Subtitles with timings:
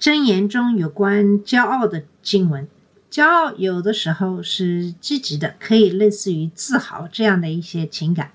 [0.00, 2.66] 箴言中有关骄傲的经文。
[3.10, 8.32] 骄傲有的时候是积极的，可以类似于自豪这样的一些情感。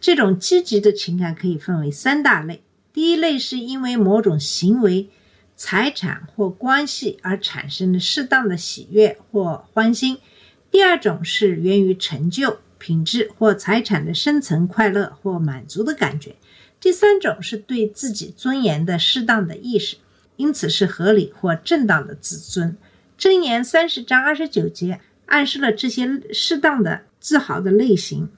[0.00, 2.62] 这种积极的情感可以分为三大类。
[2.92, 5.08] 第一类是因为某种行为、
[5.56, 10.18] 财产或关系而产生的适当的喜悦或欢心；
[10.70, 16.34] 第二种是源于成就、品质或财产的深层快乐或满足的感觉；
[16.78, 19.96] 第三种是对自己尊严的适当的意识，
[20.38, 22.74] 因此是合理或正当的自尊。
[23.18, 28.30] 箴言三十章二十九节暗示了这些适当的自豪的类型。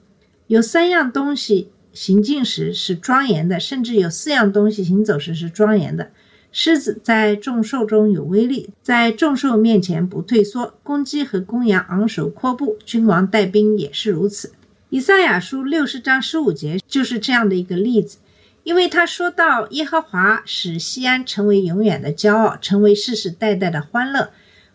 [0.47, 6.11] 有三样东西行进时是庄严的，甚至有四样东西行走时是庄严的。
[6.51, 10.73] 狮子在众兽中有威力，在众兽面前不退缩。
[10.83, 14.51] 公鸡和公羊昂首阔步，君王带兵也是如此。
[14.89, 18.17] 以赛亚书六十章十五节就是这样的一个例子，
[18.63, 24.31] 因为他说到耶和华使西安成为永远的骄傲，成为世世代代的欢乐。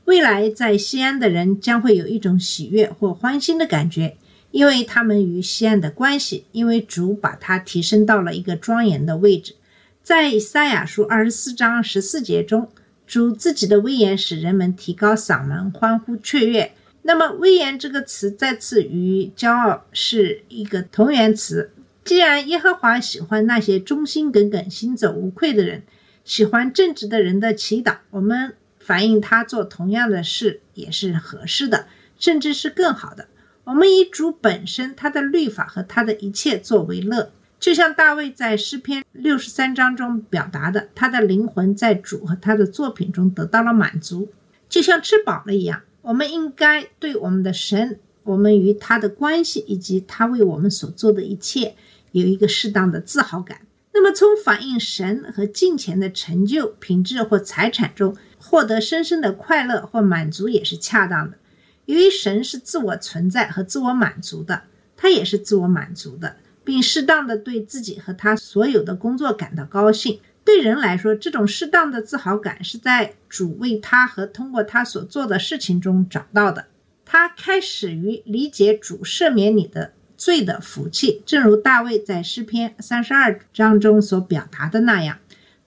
[0.07, 4.17] 未来在西安的人将会有一种喜悦或欢欣的感觉，
[4.51, 9.55] 因为他们与西安的关系，因为主把它提升到了一个庄严的位置。
[10.03, 12.69] 在以赛亚书二十四章十四节中，
[13.07, 16.73] 主自己的威严使人们提高嗓门，欢呼雀跃。
[17.03, 21.73] 那么，威严这个词再次与骄傲是一个同源词。
[22.07, 25.83] 既然耶和华喜欢那些忠心耿耿、行走无愧的人，
[26.25, 33.27] 喜欢正直的人的祈祷，我们反映他做同样的事也是合适的，甚至是更好的。
[33.65, 44.29] 我们以主本身、他的律法和他的一切作为乐，就像大卫在诗篇六十三章中表达的，他的灵魂在主和他的作品中得到了满足，
[44.69, 45.83] 就像吃饱了一样。
[46.03, 51.75] 我们应该对我们的神、我们与他的关系以及他为我们所做的一切
[52.21, 53.61] 有一个适当的自豪感。
[53.93, 61.39] 那么，从反映神和金钱的成就、品质或财产中获得深深的快乐或满足也是恰当的。
[61.87, 64.65] 由于神是自我存在和自我满足的，
[64.97, 70.21] 他也是自我满足的，并适当的对自己和他所有的工作感到高兴。
[70.45, 76.67] 对人来说，这种适当的自豪感是在主为他和通过他所做的事情中找到的。
[77.05, 85.19] 他开始于理解主赦免你的罪的福气，正如大卫在诗篇三十二章中所表达的那样：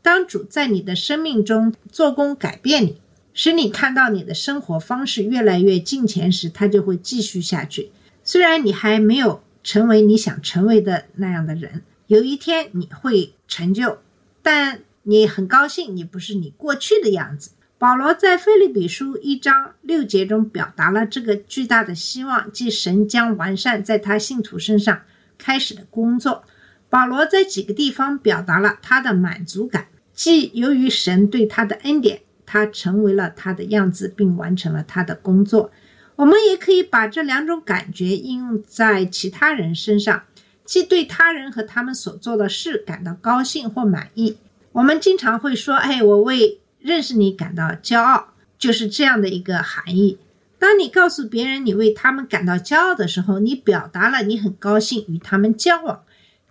[0.01, 3.01] 当主在你的生命中做工改变你，
[3.33, 7.91] 使你看到你的生活方式越来越近前时，他就会继续下去。
[8.23, 13.99] 虽然你还没有成为你想成为的那样的人，有一天你会成就。
[14.41, 17.51] 但你很高兴，你不是你过去的样子。
[17.79, 25.03] 保罗在腓立比书一章六节中表达了这个巨大的希望，即神将完善在他信徒身上
[25.37, 26.43] 开始的工作。
[26.89, 35.71] 保罗在几个地方表达了他的满足感，即由于神对他的恩典，他成为了他的样子，并完成了他的工作。
[36.17, 40.23] 我们也可以把这两种感觉应用在其他人身上。
[40.65, 44.37] 即对他人和他们所做的事感到高兴或满意。
[44.73, 50.17] 我们经常会说：“哎，我为认识你感到骄傲。”就是这样的一个含义。
[50.57, 56.03] 当你告诉别人你为他们感到骄傲的时候，你表达了你很高兴与他们交往，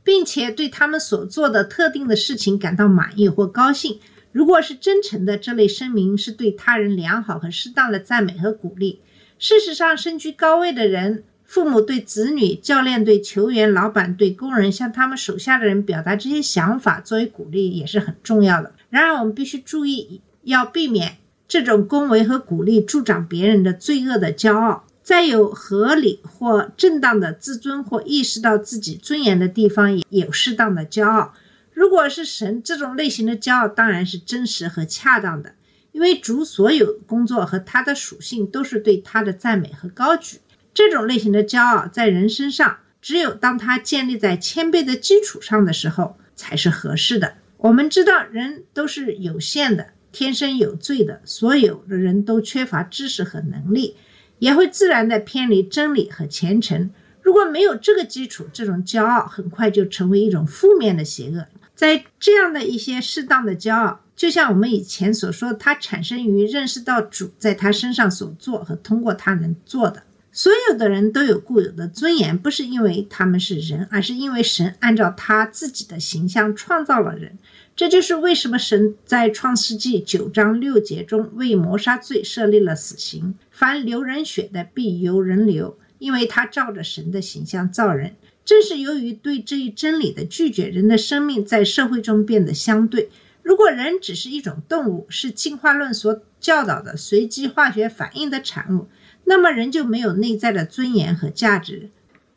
[0.03, 4.00] 并且对他们所做的特定的事情感到满意或高兴。
[4.33, 9.03] 如果是真诚的，这类声明是对他人良好和适当的赞美和鼓励。
[9.38, 11.25] 事实上，身居高位的人。
[11.44, 18.75] 父母对子女、教练对球员、老板对工人，向他们手下的人表达这些想法作为鼓励也是很重要的。
[18.91, 24.85] 然而，我们必须注意，要避免这种恭维和鼓励助长别人的罪恶的骄傲。
[25.03, 31.33] 在有合理或正当的自尊或意识到自己尊严的地方，也有适当的骄傲。
[31.73, 35.55] 如果是神这种类型的骄傲，当然是真实和恰当的，
[35.93, 40.41] 因为主所有工作和他的属性都是对他的赞美和高举。
[40.75, 47.35] 这种类型的骄傲在人身上，只有当他建立在谦卑的基础上的时候，才是合适的。
[47.56, 53.96] 我们知道，人都是有限的，天生有罪的，所有的人都缺乏知识和能力，
[54.38, 56.90] 也会自然的偏离真理和虔诚。
[57.20, 61.46] 如果没有这个基础，这种骄傲很快就成为一种负面的邪恶。
[61.75, 70.02] 在这样的一些适当的骄傲，就像我们以前所说，它产生于认识到主在他身上所做和通过他能做的。
[70.30, 77.38] 所有的人都有固有的尊严，不是因为他们是人，而是因为神按照他自己的形象创造了人。
[77.75, 88.16] 这就是为什么神在创世纪九章六节中为谋杀罪设立了死刑，凡流人血的必由人流，因为他照着神的形象造人。
[88.44, 93.10] 正是由于对这一真理的拒绝，人的生命在社会中变得相对。
[93.42, 98.88] 如果人只是一种动物，是进化论所教导的随机化学反应的产物，
[99.28, 101.90] 那么人就没有内在的尊严和价值。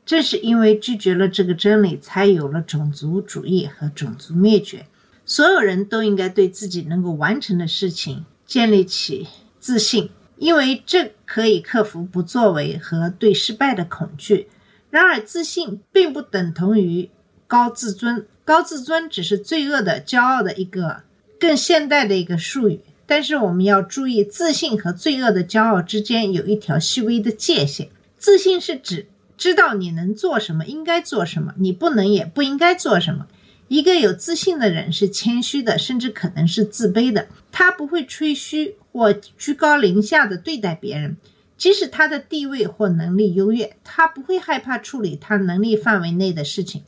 [0.05, 4.85] 正是因为拒绝了这个真理，才有了种族主义和种族灭绝。
[5.25, 9.27] 所有人都应该对自己能够完成的事情建立起
[9.59, 14.47] 自信，因为这可以克服不作为和对失败的恐惧。
[14.89, 17.09] 然而，自信并不等同于
[17.47, 18.27] 高自尊。
[18.43, 21.03] 高自尊只是罪恶的骄傲的一个
[21.39, 22.81] 更现代的一个术语，
[23.11, 27.89] 但是我们要注意，自信和罪恶的骄傲之间有一条细微的界限。
[28.17, 33.27] 自信是指知道你能做什么，应该做什么，你不能也不应该做什么。
[33.67, 37.27] 一个有自信的人是谦虚的，甚至可能是自卑的。
[37.51, 41.17] 他不会吹嘘或居高临下的对待别人，
[41.57, 46.83] 即使他的地位或能力优越，他不会害怕处理他能力范围内的事情。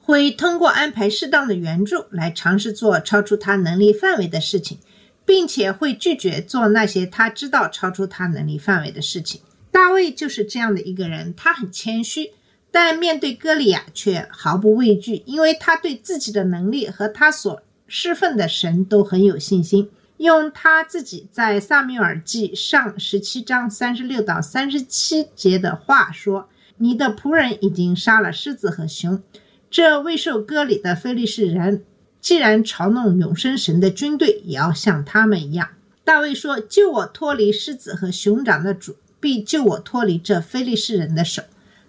[0.00, 4.78] 会通过安排适当的援助来尝试做超出他能力范围的事情，
[5.26, 9.42] 并且会拒绝做那些他知道超出他能力范围的事情。
[9.70, 12.30] 大卫就是这样的一个人，他很谦虚，
[12.70, 19.90] 但面对歌利亚却毫不畏惧，因为他对自己的能力和他所侍奉的神都很有信心。
[20.18, 29.22] 用他自己在撒缪尔记上十七章三十六到三十七节的话说：“你的仆人已经杀了狮子和熊。”
[29.70, 31.84] 这未受割礼的非利士人，
[32.26, 35.68] 既然嘲弄永生神的军队，也要像他们一样。
[36.02, 41.44] 大卫说：“救我脱离狮子和熊掌的主，必救我脱离这非利士人的手。”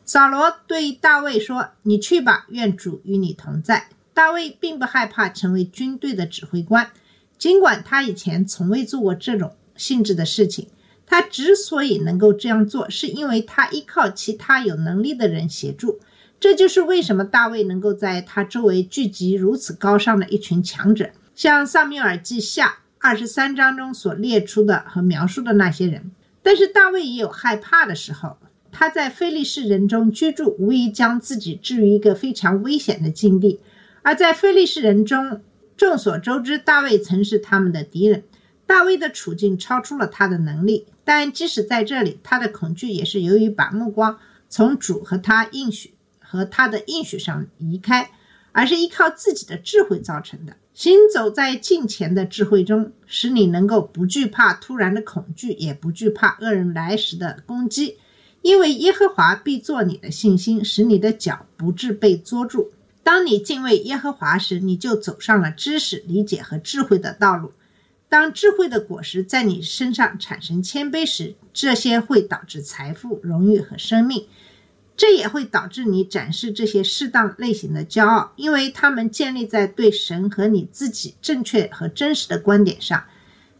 [0.05, 6.91] 扫罗对大卫说：“你去吧，愿主与你同在。”大卫并不害怕成为军队的指挥官，
[7.39, 10.67] 尽管他以前从未做过这种性质的事情。
[11.07, 15.99] 他之所以能够这样做，是因为他依靠其他有能力的人协助。
[16.39, 26.11] 这就是为什么大卫能够在他周围聚集如此高尚的一群强者，像萨缪尔记下二十三章中所列出的和描述的那些人。
[26.43, 28.37] 但是大卫也有害怕的时候，
[28.71, 33.59] 他在非利士人中居住，无疑将自己置于一个非常危险的境地。
[34.03, 35.41] 而在非利士人中，
[35.75, 38.23] 众所周知，大卫曾是他们的敌人。
[38.65, 45.93] 大卫的处境超出了他的能力，但即使在这里，他的恐惧也是由于把目光从主和他应许。
[46.27, 48.11] 和他的应许上移开，
[48.51, 50.57] 而是依靠自己的智慧造成的。
[50.73, 57.97] 行走在近前的智慧中，使你能够不惧怕突然的恐惧，也不惧怕恶人来时的攻击，
[58.41, 62.71] 因为耶和华必做你的信心，使你的脚不致被捉住。
[63.01, 67.53] 当你敬畏耶和华时，你就走上了知识、理解和智慧的道路。
[68.09, 74.27] 当智慧的果实在你身上产生谦卑时，这些会导致财富、荣誉和生命。
[74.97, 83.03] 这也会导致你展示这些适当类型的骄傲，因为他们建立在对神和你自己正确和真实的观点上。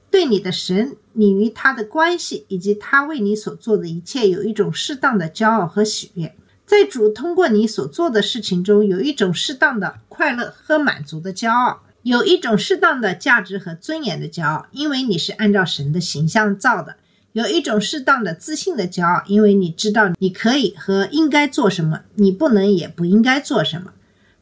[0.10, 6.34] 对你的神、你与他的关系以及他为你所做的一切，有一种适当的骄傲和喜悦。
[6.66, 16.96] 在主通过你所做的事情中，有一种适当的快乐和满足的骄傲，有一种适当的价值和尊严的骄傲，因为你是按照神的形象造的。
[17.34, 23.94] 有一种适当的自信的骄傲，因为你知道你可以和应该做什么，你不能也不应该做什么。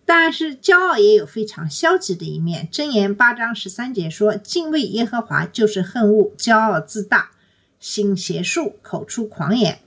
[0.06, 2.70] 但是骄傲也有非常消极的一面。
[2.72, 7.32] 箴言八章十三节说：“敬畏耶和华就是恨恶骄傲自大、
[7.80, 9.80] 行邪术、口出狂言，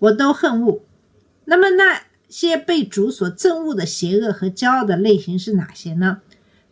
[0.00, 0.80] 我都恨恶。”
[1.46, 6.20] 那么那些被主所憎恶的邪恶和骄傲的类型是哪些呢？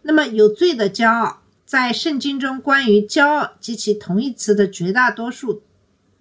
[0.02, 5.62] 那么有罪的骄傲，在圣经中关于骄傲及其同义词的绝大多数。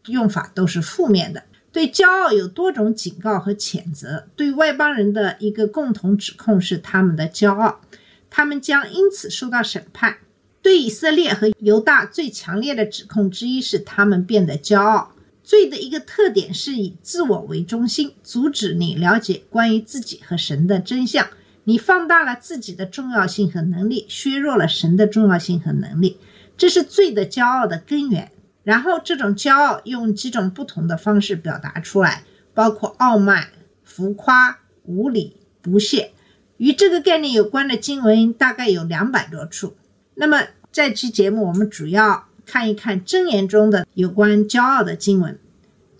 [0.08, 4.28] 用法都是负面的，对骄傲有多种警告和谴责。
[4.36, 7.82] 对外邦人的一个共同指控是他们的骄傲，
[8.30, 10.18] 他们将因此受到审判。
[10.62, 15.14] 对以色列和犹大最强烈的指控之一是他们变得骄傲。
[15.44, 21.26] 罪的一个特点是以自我为中心，阻止你了解关于自己和神的真相。
[21.64, 26.18] 你放大了自己的重要性和能力，削弱了神的重要性和能力，
[26.58, 28.32] 这是罪的骄傲的根源。
[28.68, 33.48] 然后，这种骄傲用几种不同的方式表达出来，包括傲慢、
[33.86, 36.12] 浮夸、无礼、不屑。
[36.58, 39.78] 与这个概念有关的经文大概有两百多处。
[40.16, 45.40] 那么，这期节目我们主要看一看箴言中的有关骄傲的经文。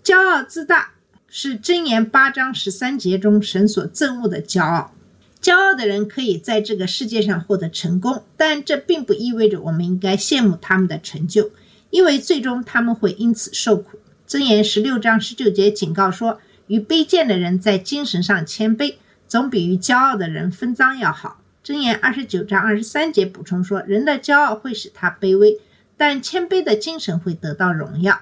[0.04, 0.90] 骄傲自大
[1.26, 4.92] 是真言八章十三节中神所憎恶的骄傲。
[5.40, 11.50] 骄傲的人可以在这个世界上获得成功，但这并不意味着我们应该羡慕他们的成就，
[11.90, 13.98] 因为最终他们会因此受苦。
[14.26, 25.58] 箴言十六章十九节警告说：“与卑贱的人在精神上谦卑，总比与骄傲的人分赃要好。”箴言二十九章二十三节补充说：“人的骄傲会使他卑微，
[25.96, 28.20] 但谦卑的精神会得到荣耀。”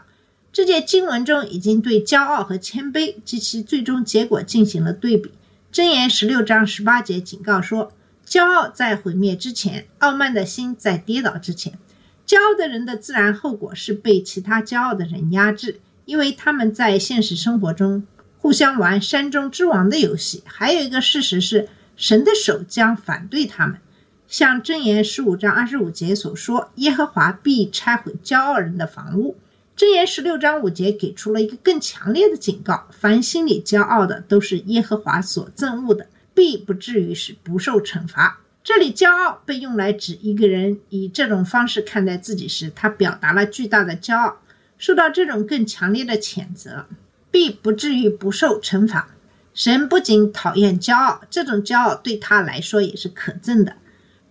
[0.52, 5.32] 这节经文中已经对骄傲和谦卑及其最终结果进行了对比。
[5.72, 7.92] 箴言十六章十八节警告说
[8.26, 11.78] ：“骄傲在毁灭之前，傲慢的心在跌倒之前。
[12.26, 18.04] 骄傲的人的自然后果是被其他骄傲的人压制，因为他们在现实生活中
[18.38, 20.42] 互相玩山中之王的游戏。
[20.44, 23.78] 还有一个事实是，神的手将反对他们。
[24.26, 29.36] 像箴言十五章二十五节所说：“耶和华必拆毁骄傲人的房屋。”
[29.78, 38.40] 箴言十六章五节给出了一个更强烈的警告：凡心里骄傲的，都是耶和华所憎恶的，必不至于是不受惩罚。
[38.66, 44.38] 这里骄傲被用来指一个人以这种方式看待自己时，他表达了巨大的骄傲，
[44.76, 46.86] 受到这种更强烈的谴责，
[47.30, 49.14] 必不至于不受惩罚。
[49.54, 53.76] 神不仅讨厌骄傲，这种骄傲对他来说也是可憎的。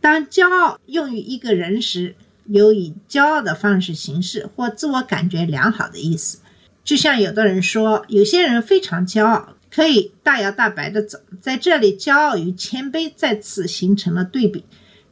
[0.01, 2.15] 当骄傲用于一个人时，
[2.47, 6.39] 有以骄傲的方式行事或自我感觉良好的意思，
[6.83, 11.19] 就像有的人说，有些人非常骄傲，可以大摇大摆地走。
[11.41, 14.63] 在这里，骄傲与谦卑再次形成了对比。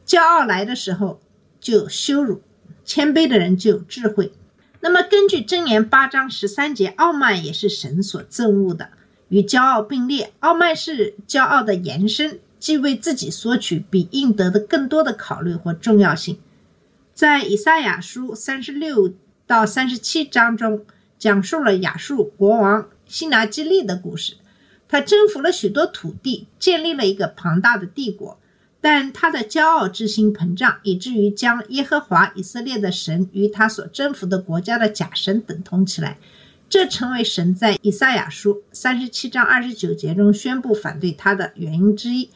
[0.06, 1.20] 骄傲来的时候
[1.60, 2.40] 就有羞辱，
[2.82, 4.32] 谦卑的人就有智慧。
[4.80, 8.88] 那么，根据箴言八章十三节，傲慢也是神所憎恶的，
[9.28, 10.32] 与骄傲并列。
[10.40, 16.38] 傲慢是骄傲的延伸，即为自己索取比应得的更多的考虑或重要性。
[17.12, 19.12] 在以赛亚书三十六
[19.46, 20.86] 到三十七章中，
[21.18, 24.36] 讲述了亚述国王西拿基利的故事。
[24.94, 28.38] 他征服了许多土地，建立了一个庞大的帝国，
[28.80, 36.16] 但他的骄傲之心膨胀，以至于将耶和华以色列的神与他所征服的国家的假神等同起来。
[36.68, 42.30] 这成为神在以赛亚书三十七章二十九节中宣布反对他的原因之一。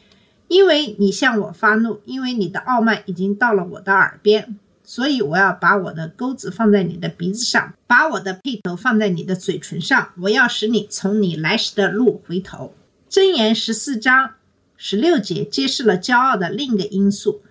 [0.49, 4.59] 因为你向我发怒，因为你的傲慢已经到了我的耳边。
[4.89, 10.09] 所以我要把我的钩子放在你的鼻子上，把我的辔头放在你的嘴唇上。
[10.21, 12.73] 我要使你从你来时的路回头。
[13.07, 14.31] 箴言十四章
[14.77, 17.43] 十六节揭示了骄傲的另一个因素：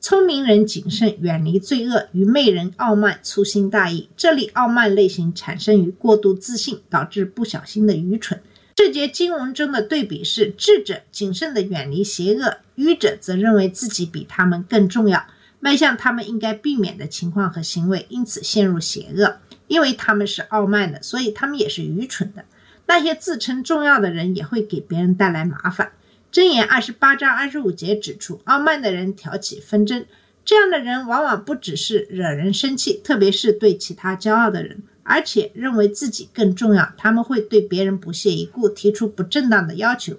[0.00, 4.08] 聪明人谨慎，远离罪恶；愚昧人傲慢，粗心大意。
[4.16, 8.40] 这里傲慢类型产生于过度自信，导致不小心的愚蠢。
[8.74, 15.26] 这节经文中的对比是：智者谨慎地远离邪恶，愚者则认为自己比他们更重要。
[15.60, 19.38] 迈向他们应该避免的情况和行为，因此陷入邪恶。
[19.68, 22.44] 因为他们是傲慢的，所以他们也是愚蠢的。
[22.86, 25.90] 那些自称重要的人也会给别人带来麻烦。
[26.30, 30.06] 箴言二十八章二十五节指出，傲慢的人挑起纷争，
[30.44, 36.92] 这样的人往往不只是惹人生气，特别是对其他骄傲的人，而且认为自己更重要。
[36.96, 40.14] 他们会对别人不屑一顾，提出不正当的要求。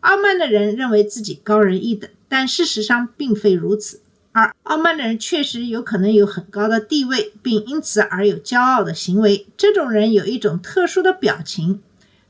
[0.00, 4.00] 傲慢的人认为自己高人一等，但事实上并非如此。
[4.32, 9.46] 而傲慢的人确实有可能有很高的地位，并因此而有骄傲的行为。
[9.56, 11.82] 这种人有一种特殊的表情，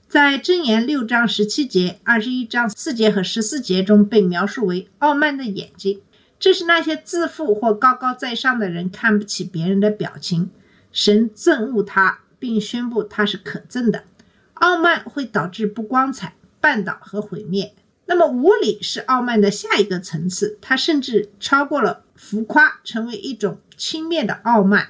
[0.08, 6.00] 在箴言六章十七节、二十一章四节和十四节中被描述为傲慢的眼睛。
[6.40, 10.50] 这是那些自负或高高在上的人看不起别人的表情。
[10.92, 14.04] 神憎恶他，并宣布他是可憎的。
[14.54, 17.74] 傲慢会导致不光彩、绊倒和毁灭。
[18.10, 24.88] 那么无礼是傲慢的下一个层次，它甚至超过了浮夸，成为一种轻蔑的傲慢。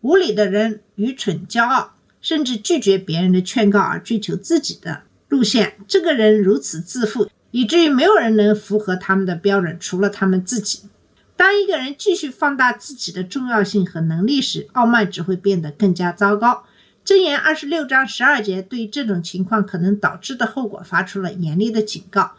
[0.00, 5.76] 无礼的人愚蠢、骄傲，甚至拒绝别人的劝告而追求自己的路线。
[5.86, 10.88] 这个人如此自负，以至于没有人能符合他们的标准，除了他们自己。
[11.36, 16.64] 当一个人继续放大自己的重要性和能力时，傲慢只会变得更加糟糕。
[17.04, 22.32] 箴言二十六章十二节对这种情况可能导致的后果发出了严厉的警告。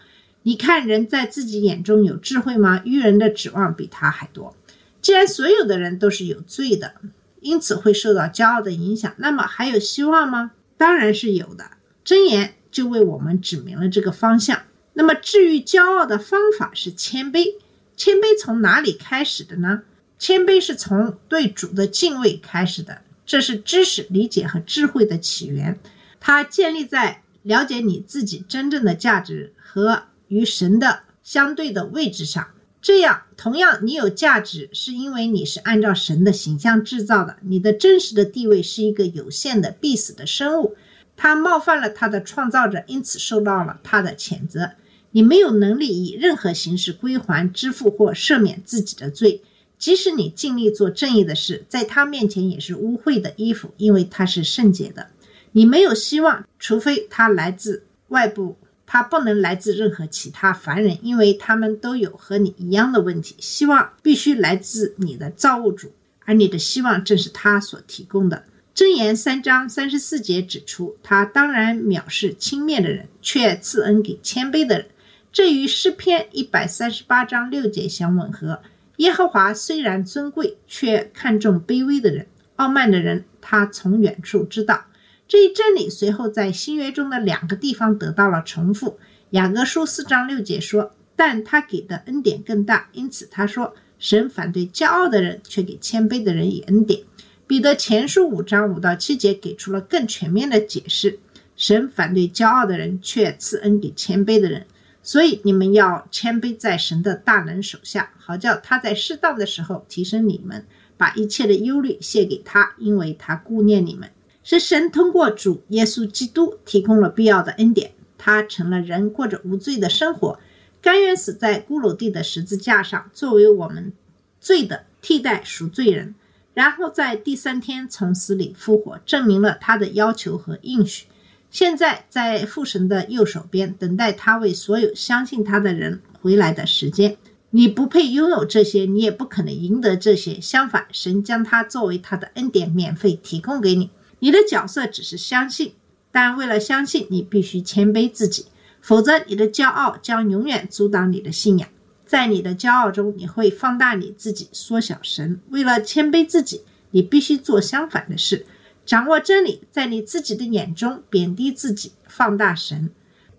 [0.48, 2.82] 你看，人在自己眼中有智慧吗？
[2.86, 4.56] 愚人的指望比他还多。
[5.02, 6.94] 既然所有的人都是有罪的，
[7.42, 10.52] 因此会受到骄傲的影响，那么还有希望吗？
[10.78, 11.72] 当然是有的。
[12.06, 14.62] 箴言就为我们指明了这个方向。
[14.94, 17.56] 那么治愈骄傲的方法是谦卑。
[17.98, 19.82] 谦卑从哪里开始的呢？
[20.18, 25.78] 谦卑是从对主的敬畏开始的，这是知识、理解和智慧的起源。
[26.22, 30.04] 它建立在了解你自己真正的价值和。
[30.28, 32.48] 与神的相对的位置上，
[32.82, 37.38] 这样，同样你有价值，是因为你是按照神的形象制造的。
[37.42, 40.76] 你的真实的地位是一个有限的、必死的生物，
[41.16, 44.72] 他冒犯了他的创造者，因此受到了他的谴责。
[45.12, 49.42] 你没有能力以任何形式归还、支付或赦免自己的罪，
[49.80, 55.08] 即使你尽力做正义的事，在他面前也是污秽的衣服，因为他是圣洁的。
[55.54, 58.58] 你没有希望，除非他来自外部，
[58.88, 63.36] 他不能来自任何其他凡人，因为他们都有和你一样的问题。
[63.38, 65.92] 希望必须来自你的造物主，
[66.26, 68.46] 而你的希望正是他所提供的。
[68.74, 74.88] 箴言三章三十四节指出，他当然藐视轻蔑的人，却赐恩给谦卑的人。
[75.34, 78.62] 这与诗篇一百三十八章六节相吻合。
[78.98, 82.26] 耶和华虽然尊贵，却看重卑微的人，
[82.56, 84.86] 傲慢的人，他从远处知道。
[85.28, 88.98] 这一真理随后在新约中的两个地方得到了重复。
[89.32, 97.02] 雅各书四章六节说：“但他给的恩典更大，因此他说，神反对骄傲的人，却给谦卑的人以恩典。”
[97.46, 101.20] 彼得前书五章五到七节给出了更全面的解释：
[101.58, 104.66] 神反对骄傲的人，却赐恩给谦卑的人。
[105.04, 110.66] 所以你们要谦卑在神的大能手下，好叫他在适当的时候提升你们，
[110.96, 114.10] 把一切的忧虑卸给他，因为他顾念你们。
[114.50, 120.40] 是神通过主耶稣基督提供了必要的恩典，他成了人，过着无罪的生活，
[120.82, 123.92] 甘愿死在骷髅地的十字架上，作为我们
[124.40, 126.16] 罪的替代赎罪人，
[126.54, 131.08] 然后在第三天从死里复活，证明了他的要求和应许。
[131.52, 137.18] 现在在父神的右手边，等待他为所有相信他的人回来的时间。
[137.50, 140.40] 你不配拥有这些，你也不可能赢得这些。
[140.40, 143.90] 相反，神将它作为他的恩典，免费提供给你。
[144.20, 145.74] 你的角色只是相信，
[146.12, 148.46] 但为了相信，你必须谦卑自己，
[148.82, 151.70] 否则你的骄傲将永远阻挡你的信仰。
[152.06, 155.42] 在你的骄傲中，你会放大你自己，缩小神。
[155.50, 158.46] 为了谦卑自己，你必须做相反的事。
[158.86, 162.90] 掌握真理，在你自己的眼中贬低自己，放大神。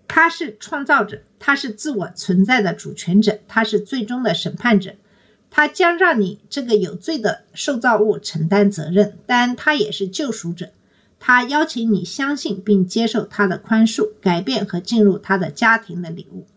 [0.07, 4.93] 他是创造者，他是自我存在的主权者，他是最终的审判者。
[5.51, 10.69] 他将让你这个有罪的受造物承担责任，但他也是救赎者。
[11.19, 16.47] 他邀请你相信并接受他的宽恕、改变和进入他的家庭的礼物。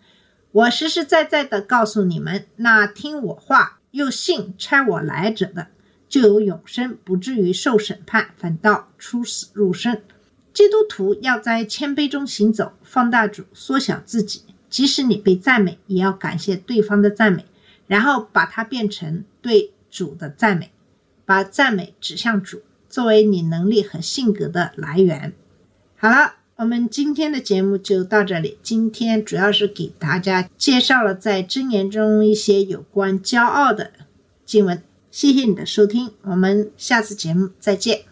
[0.52, 5.68] 我实实在在地告诉你们，那听我话又信差我来者的。
[6.08, 10.02] 就有永生，不至于受审判，反倒出死入生。
[10.52, 14.42] 基督徒要在谦卑中行走，放大主，缩小自己。
[14.68, 17.46] 即使你被赞美，也要感谢对方的赞美，
[17.86, 20.70] 然后把它变成对主的赞美，
[21.24, 25.32] 把赞美指向主，作为你能力和性格的来源。
[25.96, 28.58] 好了，我们今天的节目就到这里。
[28.62, 33.92] 今天主要是给大家介绍了在箴言中一些有关骄傲的
[34.44, 34.82] 经文。
[35.10, 38.11] 谢谢你的收听，我们下次节目再见。